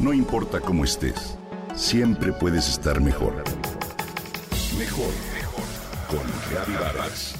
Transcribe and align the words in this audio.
No 0.00 0.14
importa 0.14 0.60
cómo 0.60 0.84
estés, 0.84 1.36
siempre 1.74 2.32
puedes 2.32 2.70
estar 2.70 3.02
mejor. 3.02 3.34
Mejor, 4.78 5.12
mejor. 5.34 5.64
Con 6.08 6.20
Reavivadas. 6.50 7.34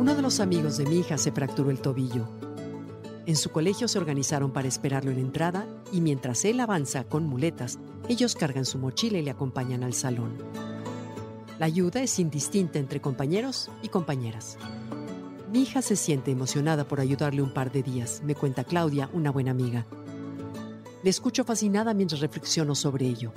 Uno 0.00 0.16
de 0.16 0.22
los 0.22 0.40
amigos 0.40 0.76
de 0.76 0.86
mi 0.86 0.98
hija 0.98 1.16
se 1.18 1.30
fracturó 1.30 1.70
el 1.70 1.80
tobillo. 1.80 2.26
En 3.28 3.36
su 3.36 3.50
colegio 3.50 3.88
se 3.88 3.98
organizaron 3.98 4.52
para 4.52 4.68
esperarlo 4.68 5.10
en 5.10 5.18
entrada 5.18 5.66
y 5.92 6.00
mientras 6.00 6.46
él 6.46 6.60
avanza 6.60 7.04
con 7.04 7.26
muletas, 7.26 7.78
ellos 8.08 8.34
cargan 8.34 8.64
su 8.64 8.78
mochila 8.78 9.18
y 9.18 9.22
le 9.22 9.30
acompañan 9.30 9.84
al 9.84 9.92
salón. 9.92 10.38
La 11.58 11.66
ayuda 11.66 12.00
es 12.00 12.18
indistinta 12.18 12.78
entre 12.78 13.02
compañeros 13.02 13.70
y 13.82 13.88
compañeras. 13.88 14.56
Mi 15.52 15.60
hija 15.60 15.82
se 15.82 15.94
siente 15.94 16.30
emocionada 16.30 16.88
por 16.88 17.00
ayudarle 17.00 17.42
un 17.42 17.52
par 17.52 17.70
de 17.70 17.82
días, 17.82 18.22
me 18.24 18.34
cuenta 18.34 18.64
Claudia, 18.64 19.10
una 19.12 19.30
buena 19.30 19.50
amiga. 19.50 19.84
Le 21.02 21.10
escucho 21.10 21.44
fascinada 21.44 21.92
mientras 21.92 22.22
reflexiono 22.22 22.74
sobre 22.74 23.08
ello. 23.08 23.34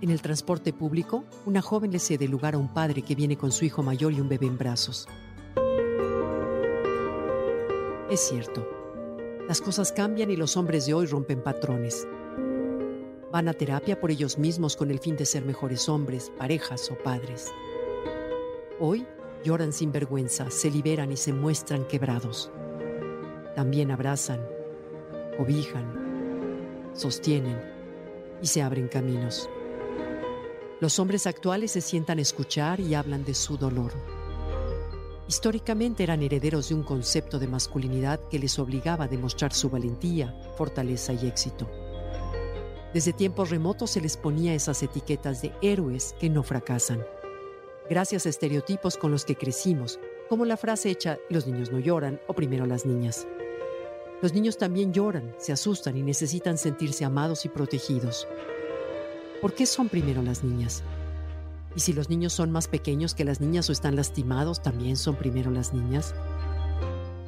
En 0.00 0.10
el 0.10 0.20
transporte 0.20 0.72
público, 0.72 1.22
una 1.46 1.62
joven 1.62 1.92
le 1.92 2.00
cede 2.00 2.26
lugar 2.26 2.54
a 2.54 2.58
un 2.58 2.74
padre 2.74 3.02
que 3.02 3.14
viene 3.14 3.36
con 3.36 3.52
su 3.52 3.64
hijo 3.64 3.84
mayor 3.84 4.12
y 4.12 4.20
un 4.20 4.28
bebé 4.28 4.46
en 4.46 4.58
brazos. 4.58 5.06
Es 8.14 8.28
cierto, 8.28 8.64
las 9.48 9.60
cosas 9.60 9.90
cambian 9.90 10.30
y 10.30 10.36
los 10.36 10.56
hombres 10.56 10.86
de 10.86 10.94
hoy 10.94 11.06
rompen 11.06 11.42
patrones. 11.42 12.06
Van 13.32 13.48
a 13.48 13.54
terapia 13.54 13.98
por 13.98 14.12
ellos 14.12 14.38
mismos 14.38 14.76
con 14.76 14.92
el 14.92 15.00
fin 15.00 15.16
de 15.16 15.26
ser 15.26 15.44
mejores 15.44 15.88
hombres, 15.88 16.30
parejas 16.38 16.88
o 16.92 16.94
padres. 16.94 17.52
Hoy 18.78 19.04
lloran 19.42 19.72
sin 19.72 19.90
vergüenza, 19.90 20.48
se 20.48 20.70
liberan 20.70 21.10
y 21.10 21.16
se 21.16 21.32
muestran 21.32 21.88
quebrados. 21.88 22.52
También 23.56 23.90
abrazan, 23.90 24.46
cobijan, 25.36 26.92
sostienen 26.92 27.60
y 28.40 28.46
se 28.46 28.62
abren 28.62 28.86
caminos. 28.86 29.50
Los 30.78 31.00
hombres 31.00 31.26
actuales 31.26 31.72
se 31.72 31.80
sientan 31.80 32.20
escuchar 32.20 32.78
y 32.78 32.94
hablan 32.94 33.24
de 33.24 33.34
su 33.34 33.56
dolor. 33.56 33.90
Históricamente 35.34 36.04
eran 36.04 36.22
herederos 36.22 36.68
de 36.68 36.76
un 36.76 36.84
concepto 36.84 37.40
de 37.40 37.48
masculinidad 37.48 38.20
que 38.30 38.38
les 38.38 38.56
obligaba 38.60 39.06
a 39.06 39.08
demostrar 39.08 39.52
su 39.52 39.68
valentía, 39.68 40.32
fortaleza 40.56 41.12
y 41.12 41.26
éxito. 41.26 41.68
Desde 42.94 43.12
tiempos 43.12 43.50
remotos 43.50 43.90
se 43.90 44.00
les 44.00 44.16
ponía 44.16 44.54
esas 44.54 44.80
etiquetas 44.84 45.42
de 45.42 45.52
héroes 45.60 46.14
que 46.20 46.30
no 46.30 46.44
fracasan. 46.44 47.04
Gracias 47.90 48.26
a 48.26 48.28
estereotipos 48.28 48.96
con 48.96 49.10
los 49.10 49.24
que 49.24 49.34
crecimos, 49.34 49.98
como 50.28 50.44
la 50.44 50.56
frase 50.56 50.88
hecha 50.88 51.18
los 51.28 51.48
niños 51.48 51.72
no 51.72 51.80
lloran 51.80 52.20
o 52.28 52.34
primero 52.34 52.64
las 52.64 52.86
niñas. 52.86 53.26
Los 54.22 54.34
niños 54.34 54.56
también 54.56 54.92
lloran, 54.92 55.34
se 55.38 55.50
asustan 55.50 55.96
y 55.96 56.02
necesitan 56.04 56.58
sentirse 56.58 57.04
amados 57.04 57.44
y 57.44 57.48
protegidos. 57.48 58.28
¿Por 59.40 59.52
qué 59.52 59.66
son 59.66 59.88
primero 59.88 60.22
las 60.22 60.44
niñas? 60.44 60.84
¿Y 61.76 61.80
si 61.80 61.92
los 61.92 62.08
niños 62.08 62.32
son 62.32 62.50
más 62.52 62.68
pequeños 62.68 63.14
que 63.14 63.24
las 63.24 63.40
niñas 63.40 63.68
o 63.68 63.72
están 63.72 63.96
lastimados, 63.96 64.62
también 64.62 64.96
son 64.96 65.16
primero 65.16 65.50
las 65.50 65.74
niñas? 65.74 66.14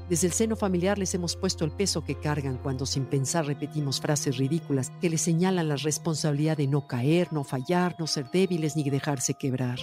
Desde 0.08 0.28
el 0.28 0.32
seno 0.32 0.54
familiar 0.54 0.98
les 0.98 1.14
hemos 1.14 1.34
puesto 1.34 1.64
el 1.64 1.72
peso 1.72 2.04
que 2.04 2.14
cargan 2.14 2.58
cuando 2.58 2.86
sin 2.86 3.06
pensar 3.06 3.46
repetimos 3.46 4.00
frases 4.00 4.36
ridículas 4.36 4.92
que 5.00 5.10
les 5.10 5.20
señalan 5.20 5.68
la 5.68 5.74
responsabilidad 5.74 6.56
de 6.56 6.68
no 6.68 6.86
caer, 6.86 7.32
no 7.32 7.42
fallar, 7.42 7.96
no 7.98 8.06
ser 8.06 8.30
débiles 8.32 8.76
ni 8.76 8.88
dejarse 8.88 9.34
quebrar. 9.34 9.80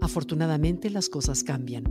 Afortunadamente 0.00 0.88
las 0.88 1.08
cosas 1.08 1.42
cambian. 1.42 1.84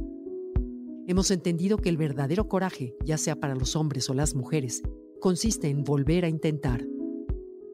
Hemos 1.07 1.31
entendido 1.31 1.77
que 1.77 1.89
el 1.89 1.97
verdadero 1.97 2.47
coraje, 2.47 2.95
ya 3.03 3.17
sea 3.17 3.35
para 3.35 3.55
los 3.55 3.75
hombres 3.75 4.09
o 4.09 4.13
las 4.13 4.35
mujeres, 4.35 4.81
consiste 5.19 5.67
en 5.67 5.83
volver 5.83 6.23
a 6.23 6.29
intentar, 6.29 6.81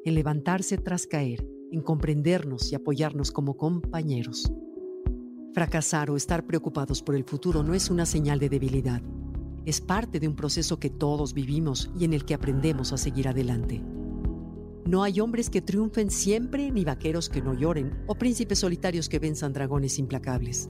en 0.04 0.16
levantarse 0.16 0.80
tras 0.80 1.06
caer, 1.06 1.46
en 1.72 1.82
comprendernos 1.82 2.72
y 2.72 2.76
apoyarnos 2.76 3.32
como 3.32 3.58
compañeros. 3.58 4.52
Fracasar 5.54 6.12
o 6.12 6.16
estar 6.16 6.46
preocupados 6.46 7.02
por 7.02 7.16
el 7.16 7.24
futuro 7.24 7.64
no 7.64 7.74
es 7.74 7.90
una 7.90 8.06
señal 8.06 8.40
de 8.40 8.50
debilidad. 8.50 9.02
Es 9.66 9.82
parte 9.82 10.20
de 10.20 10.28
un 10.28 10.36
proceso 10.36 10.80
que 10.80 10.90
todos 10.90 11.34
vivimos 11.34 11.90
y 12.00 12.06
en 12.06 12.14
el 12.14 12.26
que 12.26 12.34
aprendemos 12.34 12.94
a 12.94 12.98
seguir 12.98 13.28
adelante. 13.28 13.84
No 14.86 15.04
hay 15.04 15.20
hombres 15.20 15.50
que 15.50 15.62
triunfen 15.62 16.12
siempre, 16.12 16.72
ni 16.72 16.86
vaqueros 16.86 17.28
que 17.28 17.42
no 17.42 17.54
lloren, 17.54 18.04
o 18.08 18.16
príncipes 18.16 18.60
solitarios 18.60 19.10
que 19.10 19.20
venzan 19.20 19.52
dragones 19.52 20.00
implacables. 20.00 20.70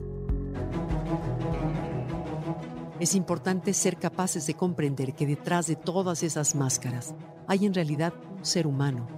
Es 2.98 3.14
importante 3.14 3.74
ser 3.74 3.96
capaces 3.96 4.46
de 4.48 4.54
comprender 4.54 5.14
que 5.14 5.24
detrás 5.26 5.68
de 5.68 5.76
todas 5.76 6.24
esas 6.24 6.56
máscaras 6.56 7.14
hay 7.46 7.64
en 7.64 7.74
realidad 7.74 8.12
un 8.36 8.44
ser 8.44 8.66
humano. 8.66 9.17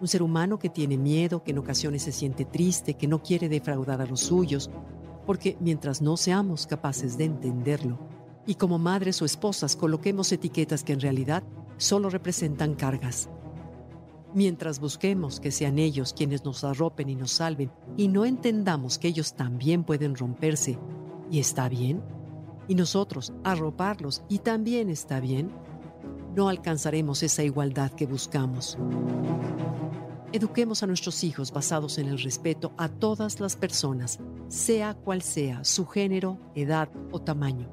Un 0.00 0.08
ser 0.08 0.22
humano 0.22 0.58
que 0.58 0.68
tiene 0.68 0.96
miedo, 0.96 1.42
que 1.42 1.50
en 1.50 1.58
ocasiones 1.58 2.02
se 2.02 2.12
siente 2.12 2.44
triste, 2.44 2.94
que 2.94 3.08
no 3.08 3.22
quiere 3.22 3.48
defraudar 3.48 4.00
a 4.00 4.06
los 4.06 4.20
suyos, 4.20 4.70
porque 5.26 5.56
mientras 5.60 6.00
no 6.00 6.16
seamos 6.16 6.66
capaces 6.66 7.18
de 7.18 7.24
entenderlo, 7.24 7.98
y 8.46 8.54
como 8.54 8.78
madres 8.78 9.20
o 9.20 9.24
esposas 9.24 9.76
coloquemos 9.76 10.32
etiquetas 10.32 10.84
que 10.84 10.92
en 10.92 11.00
realidad 11.00 11.42
solo 11.76 12.10
representan 12.10 12.74
cargas, 12.74 13.28
Mientras 14.34 14.78
busquemos 14.78 15.40
que 15.40 15.50
sean 15.50 15.78
ellos 15.78 16.12
quienes 16.12 16.44
nos 16.44 16.62
arropen 16.62 17.08
y 17.08 17.14
nos 17.14 17.32
salven 17.32 17.70
y 17.96 18.08
no 18.08 18.26
entendamos 18.26 18.98
que 18.98 19.08
ellos 19.08 19.34
también 19.34 19.84
pueden 19.84 20.14
romperse 20.14 20.78
y 21.30 21.40
está 21.40 21.68
bien, 21.68 22.02
y 22.68 22.74
nosotros 22.74 23.32
arroparlos 23.42 24.22
y 24.28 24.40
también 24.40 24.90
está 24.90 25.20
bien, 25.20 25.50
no 26.36 26.48
alcanzaremos 26.48 27.22
esa 27.22 27.42
igualdad 27.42 27.90
que 27.92 28.06
buscamos. 28.06 28.78
Eduquemos 30.30 30.82
a 30.82 30.86
nuestros 30.86 31.24
hijos 31.24 31.52
basados 31.52 31.96
en 31.96 32.08
el 32.08 32.18
respeto 32.18 32.72
a 32.76 32.88
todas 32.88 33.40
las 33.40 33.56
personas, 33.56 34.18
sea 34.48 34.92
cual 34.92 35.22
sea 35.22 35.64
su 35.64 35.86
género, 35.86 36.38
edad 36.54 36.90
o 37.12 37.20
tamaño. 37.20 37.70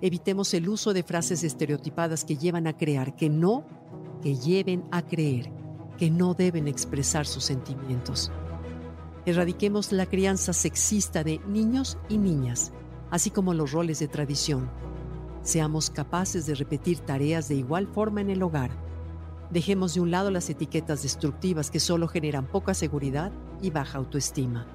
Evitemos 0.00 0.52
el 0.54 0.68
uso 0.68 0.92
de 0.92 1.04
frases 1.04 1.44
estereotipadas 1.44 2.24
que 2.24 2.36
llevan 2.36 2.66
a 2.66 2.76
crear 2.76 3.14
que 3.14 3.28
no, 3.28 3.64
que 4.22 4.34
lleven 4.34 4.84
a 4.90 5.02
creer 5.02 5.52
que 5.98 6.10
no 6.10 6.34
deben 6.34 6.66
expresar 6.68 7.26
sus 7.26 7.44
sentimientos. 7.44 8.32
Erradiquemos 9.26 9.92
la 9.92 10.06
crianza 10.06 10.52
sexista 10.52 11.22
de 11.22 11.40
niños 11.46 11.98
y 12.08 12.18
niñas, 12.18 12.72
así 13.10 13.30
como 13.30 13.54
los 13.54 13.72
roles 13.72 13.98
de 13.98 14.08
tradición. 14.08 14.70
Seamos 15.42 15.90
capaces 15.90 16.46
de 16.46 16.54
repetir 16.54 17.00
tareas 17.00 17.48
de 17.48 17.56
igual 17.56 17.86
forma 17.86 18.20
en 18.20 18.30
el 18.30 18.42
hogar. 18.42 18.87
Dejemos 19.50 19.94
de 19.94 20.00
un 20.00 20.10
lado 20.10 20.30
las 20.30 20.50
etiquetas 20.50 21.02
destructivas 21.02 21.70
que 21.70 21.80
solo 21.80 22.06
generan 22.06 22.46
poca 22.46 22.74
seguridad 22.74 23.32
y 23.62 23.70
baja 23.70 23.98
autoestima. 23.98 24.66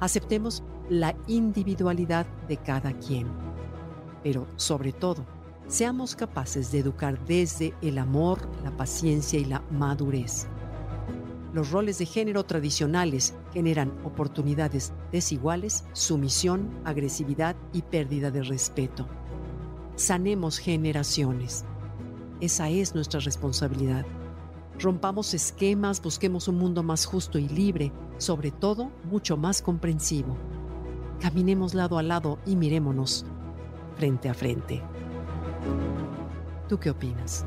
Aceptemos 0.00 0.62
la 0.90 1.16
individualidad 1.26 2.26
de 2.46 2.58
cada 2.58 2.92
quien. 2.92 3.26
Pero, 4.22 4.46
sobre 4.56 4.92
todo, 4.92 5.24
seamos 5.66 6.14
capaces 6.14 6.70
de 6.70 6.80
educar 6.80 7.18
desde 7.24 7.74
el 7.80 7.96
amor, 7.96 8.40
la 8.62 8.76
paciencia 8.76 9.38
y 9.38 9.46
la 9.46 9.62
madurez. 9.70 10.46
Los 11.54 11.70
roles 11.70 11.96
de 11.96 12.04
género 12.04 12.44
tradicionales 12.44 13.32
generan 13.54 13.90
oportunidades 14.04 14.92
desiguales, 15.10 15.84
sumisión, 15.94 16.68
agresividad 16.84 17.56
y 17.72 17.80
pérdida 17.80 18.30
de 18.30 18.42
respeto. 18.42 19.08
Sanemos 19.94 20.58
generaciones. 20.58 21.64
Esa 22.40 22.68
es 22.68 22.94
nuestra 22.94 23.20
responsabilidad. 23.20 24.04
Rompamos 24.78 25.32
esquemas, 25.32 26.02
busquemos 26.02 26.48
un 26.48 26.58
mundo 26.58 26.82
más 26.82 27.06
justo 27.06 27.38
y 27.38 27.48
libre, 27.48 27.92
sobre 28.18 28.50
todo 28.50 28.90
mucho 29.04 29.36
más 29.36 29.62
comprensivo. 29.62 30.36
Caminemos 31.20 31.72
lado 31.72 31.96
a 31.96 32.02
lado 32.02 32.38
y 32.44 32.56
mirémonos 32.56 33.24
frente 33.96 34.28
a 34.28 34.34
frente. 34.34 34.82
¿Tú 36.68 36.78
qué 36.78 36.90
opinas? 36.90 37.46